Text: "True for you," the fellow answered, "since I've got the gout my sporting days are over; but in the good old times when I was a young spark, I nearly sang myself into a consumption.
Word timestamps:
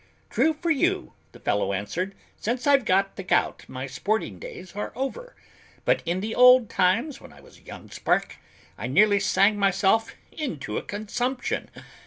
"True 0.31 0.55
for 0.59 0.71
you," 0.71 1.13
the 1.31 1.39
fellow 1.39 1.73
answered, 1.73 2.15
"since 2.35 2.65
I've 2.65 2.85
got 2.85 3.17
the 3.17 3.21
gout 3.23 3.65
my 3.69 3.85
sporting 3.85 4.39
days 4.39 4.75
are 4.75 4.91
over; 4.95 5.35
but 5.85 6.01
in 6.07 6.21
the 6.21 6.29
good 6.29 6.37
old 6.41 6.69
times 6.71 7.21
when 7.21 7.31
I 7.31 7.39
was 7.39 7.59
a 7.59 7.65
young 7.65 7.91
spark, 7.91 8.37
I 8.79 8.87
nearly 8.87 9.19
sang 9.19 9.59
myself 9.59 10.15
into 10.31 10.75
a 10.79 10.81
consumption. 10.81 11.69